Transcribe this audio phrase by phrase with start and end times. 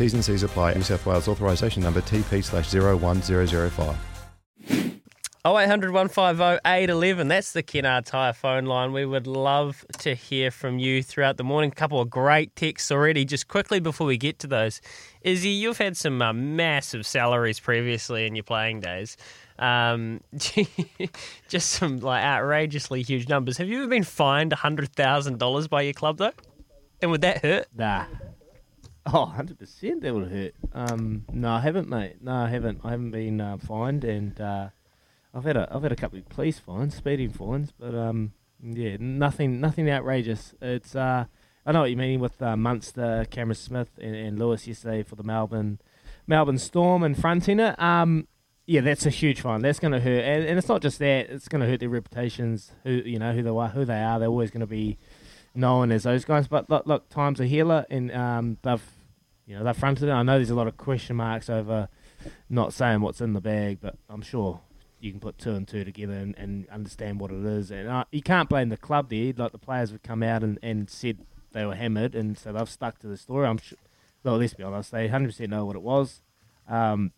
[0.00, 0.72] T's and C's apply.
[0.72, 3.96] New South Wales authorisation number TP slash 01005.
[5.46, 7.28] 0800 150 811.
[7.28, 8.94] That's the Kennard Tyre phone line.
[8.94, 11.70] We would love to hear from you throughout the morning.
[11.70, 13.26] A couple of great texts already.
[13.26, 14.80] Just quickly before we get to those,
[15.20, 19.18] Izzy, you've had some uh, massive salaries previously in your playing days.
[19.58, 20.22] Um,
[21.48, 23.58] just some like outrageously huge numbers.
[23.58, 26.32] Have you ever been fined $100,000 by your club though?
[27.02, 27.66] And would that hurt?
[27.76, 28.06] Nah.
[29.12, 30.54] Oh, 100% that would hurt.
[30.72, 32.18] Um, no, I haven't, mate.
[32.20, 32.80] No, I haven't.
[32.84, 34.68] I haven't been uh, fined, and uh,
[35.34, 38.96] I've had a I've had a couple of police fines, speeding fines, but um, yeah,
[39.00, 40.54] nothing nothing outrageous.
[40.62, 41.24] It's uh,
[41.66, 45.16] I know what you mean with uh, Munster, Cameron Smith, and, and Lewis yesterday for
[45.16, 45.80] the Melbourne
[46.28, 47.80] Melbourne Storm and fronting it.
[47.82, 48.28] Um,
[48.66, 49.62] yeah, that's a huge fine.
[49.62, 51.88] That's going to hurt, and, and it's not just that; it's going to hurt their
[51.88, 52.70] reputations.
[52.84, 54.20] Who you know who they are, who they are.
[54.20, 54.98] They're always going to be
[55.52, 56.46] known as those guys.
[56.46, 58.82] But look, look time's a healer, and um, they've
[59.46, 60.12] you know they've fronted it.
[60.12, 61.88] I know there's a lot of question marks over
[62.48, 64.60] not saying what's in the bag, but I'm sure
[65.00, 67.70] you can put two and two together and, and understand what it is.
[67.70, 69.32] And uh, you can't blame the club there.
[69.36, 71.18] Like the players have come out and, and said
[71.52, 73.46] they were hammered, and so they've stuck to the story.
[73.46, 73.78] I'm sure.
[74.22, 76.22] Well, let's be honest, they 100% know what it was.
[76.68, 77.12] Um,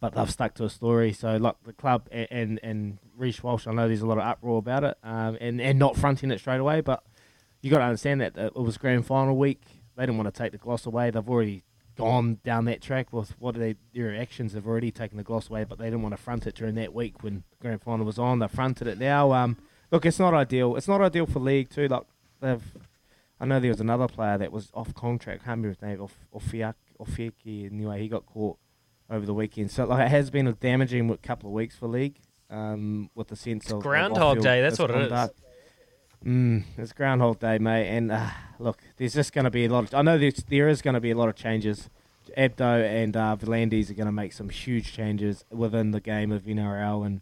[0.00, 1.12] but they've stuck to a story.
[1.12, 2.98] So, like the club and and, and
[3.42, 6.30] Walsh, I know there's a lot of uproar about it, um, and and not fronting
[6.30, 6.80] it straight away.
[6.80, 7.02] But
[7.62, 9.62] you got to understand that it was grand final week.
[9.96, 11.10] They didn't want to take the gloss away.
[11.10, 11.64] They've already
[11.96, 15.64] gone down that track with what they their actions have already taken the gloss away,
[15.64, 18.18] but they didn't want to front it during that week when the grand final was
[18.18, 18.40] on.
[18.40, 19.32] They fronted it now.
[19.32, 19.56] Um,
[19.90, 20.76] look, it's not ideal.
[20.76, 21.88] It's not ideal for league too.
[21.88, 22.02] Like
[22.40, 22.62] they've,
[23.40, 25.44] I know there was another player that was off contract.
[25.44, 26.00] can't remember his name.
[26.00, 26.74] Off Ofiaki.
[27.00, 27.72] Ofiaki.
[27.72, 28.58] Anyway, he got caught
[29.08, 29.70] over the weekend.
[29.70, 32.16] So like it has been a damaging couple of weeks for league.
[32.50, 34.60] Um, with the sense it's of Groundhog Day.
[34.60, 35.30] That's what it is.
[36.24, 37.88] Mm, it's Groundhog Day, mate.
[37.88, 38.28] And uh,
[38.58, 39.84] look, there's just going to be a lot.
[39.84, 41.88] Of, I know there's, there is going to be a lot of changes.
[42.38, 47.06] Abdo and uh, are going to make some huge changes within the game of NRL,
[47.06, 47.20] and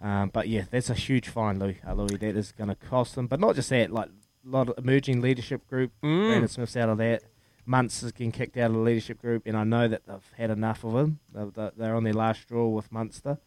[0.00, 1.78] um, but yeah, that's a huge fine, Louis.
[1.86, 3.26] Uh, Louis, that is going to cost them.
[3.26, 5.92] But not just that, like a lot of emerging leadership group.
[6.02, 6.28] Mm.
[6.28, 7.22] Brandon Smith's out of that.
[7.66, 10.50] Muntz is getting kicked out of the leadership group, and I know that they've had
[10.50, 11.18] enough of him.
[11.34, 13.38] They're, they're on their last straw with Munster.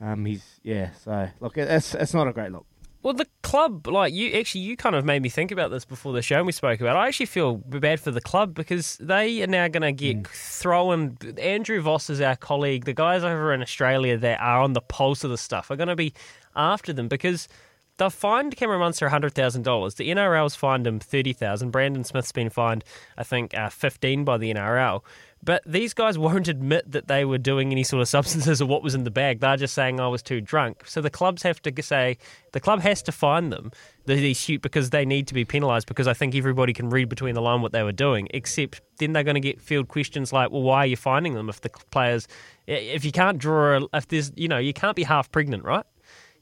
[0.00, 0.90] Um, he's yeah.
[0.92, 2.66] So look, it's it's not a great look.
[3.02, 6.12] Well, the club, like you, actually, you kind of made me think about this before
[6.12, 6.36] the show.
[6.36, 6.94] and We spoke about.
[6.96, 7.00] It.
[7.00, 10.26] I actually feel bad for the club because they are now going to get mm.
[10.28, 11.18] thrown.
[11.38, 12.84] Andrew Voss is our colleague.
[12.84, 15.88] The guys over in Australia that are on the pulse of the stuff are going
[15.88, 16.14] to be
[16.54, 17.48] after them because
[17.98, 19.94] they've fined Cameron Munster hundred thousand dollars.
[19.94, 21.70] The NRL's fined him thirty thousand.
[21.70, 22.84] Brandon Smith's been fined,
[23.16, 25.02] I think, uh, fifteen by the NRL.
[25.44, 28.82] But these guys won't admit that they were doing any sort of substances or what
[28.82, 29.40] was in the bag.
[29.40, 30.86] They're just saying I was too drunk.
[30.86, 32.18] So the clubs have to say
[32.52, 33.72] the club has to fine them
[34.04, 37.34] these shoot because they need to be penalised because I think everybody can read between
[37.34, 38.28] the line what they were doing.
[38.30, 41.48] Except then they're going to get field questions like, well, why are you finding them
[41.48, 42.28] if the players
[42.66, 45.84] if you can't draw a, if there's you know you can't be half pregnant, right?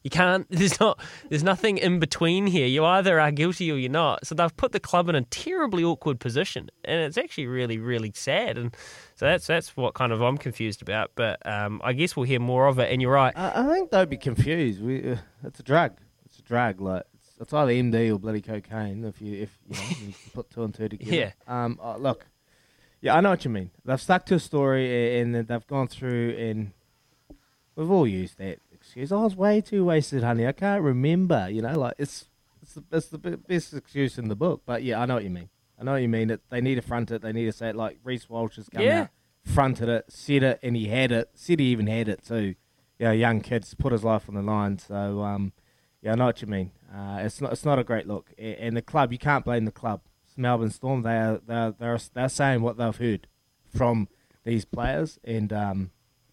[0.02, 0.46] You can't.
[0.50, 0.98] There's not.
[1.28, 2.66] There's nothing in between here.
[2.66, 4.26] You either are guilty or you're not.
[4.26, 8.12] So they've put the club in a terribly awkward position, and it's actually really, really
[8.14, 8.56] sad.
[8.56, 8.74] And
[9.16, 11.12] so that's that's what kind of I'm confused about.
[11.14, 12.90] But um, I guess we'll hear more of it.
[12.90, 13.36] And you're right.
[13.36, 14.82] I, I think they'd be confused.
[14.82, 15.98] We, uh, it's a drug.
[16.24, 16.80] It's a drug.
[16.80, 19.04] Like it's, it's, either MD or bloody cocaine.
[19.04, 21.14] If you if you, know, you put two and two together.
[21.14, 21.32] Yeah.
[21.46, 21.78] Um.
[21.82, 22.26] Uh, look,
[23.02, 23.70] Yeah, I know what you mean.
[23.84, 26.72] They've stuck to a story a- and they've gone through and
[27.76, 28.60] we've all used that
[28.90, 29.12] excuse.
[29.12, 30.46] Oh, I was way too wasted, honey.
[30.46, 31.48] I can't remember.
[31.48, 32.26] You know, like it's
[32.60, 34.62] it's the, it's the be- best excuse in the book.
[34.66, 35.48] But yeah, I know what you mean.
[35.78, 36.28] I know what you mean.
[36.28, 37.22] That they need to front it.
[37.22, 37.76] They need to say it.
[37.76, 39.02] Like Reece Walsh has come Yeah.
[39.02, 39.08] out,
[39.44, 41.30] fronted it, said it, and he had it.
[41.34, 42.56] Said he even had it too.
[42.98, 44.78] Yeah, young kids put his life on the line.
[44.78, 45.52] So um,
[46.02, 46.72] yeah, I know what you mean.
[46.92, 48.32] Uh, it's not it's not a great look.
[48.38, 50.02] And the club, you can't blame the club.
[50.26, 51.02] It's Melbourne Storm.
[51.02, 53.28] They are they are they're, they're saying what they've heard
[53.74, 54.08] from
[54.44, 55.90] these players, and um,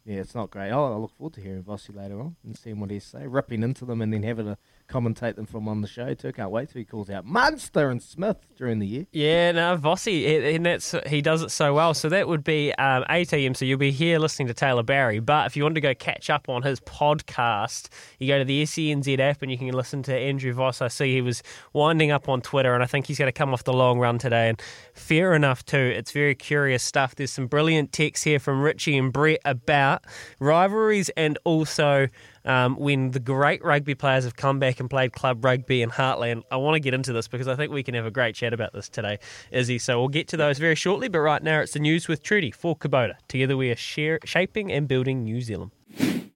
[0.08, 0.72] yeah, it's not great.
[0.72, 3.62] Oh, I look forward to hearing Vossi later on and seeing what he say, ripping
[3.62, 6.32] into them, and then having to commentate them from on the show too.
[6.32, 9.06] Can't wait till he calls out Munster and Smith during the year.
[9.12, 11.94] Yeah, no, Vossi, and that's he does it so well.
[11.94, 13.54] So that would be um, 8 a.m.
[13.54, 15.20] So you'll be here listening to Taylor Barry.
[15.20, 17.90] But if you want to go catch up on his podcast,
[18.20, 20.82] you go to the SENZ app and you can listen to Andrew Voss.
[20.82, 21.44] I see he was
[21.74, 24.18] winding up on Twitter, and I think he's going to come off the long run
[24.18, 24.50] today.
[24.50, 24.62] And
[24.94, 25.78] fair enough too.
[25.78, 27.16] It's very curious stuff.
[27.16, 30.06] There's some brilliant texts here from Richie and Brett about
[30.40, 32.08] rivalries and also
[32.48, 36.44] um, when the great rugby players have come back and played club rugby in Heartland.
[36.50, 38.54] I want to get into this because I think we can have a great chat
[38.54, 39.20] about this today,
[39.52, 39.78] Izzy.
[39.78, 41.10] So we'll get to those very shortly.
[41.10, 43.16] But right now, it's the news with Trudy for Kubota.
[43.28, 45.72] Together, we are share, shaping and building New Zealand.